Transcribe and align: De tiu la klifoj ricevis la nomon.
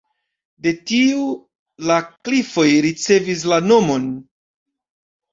De 0.67 0.71
tiu 0.91 1.25
la 1.89 1.97
klifoj 2.27 2.65
ricevis 2.85 3.43
la 3.53 3.59
nomon. 3.65 4.09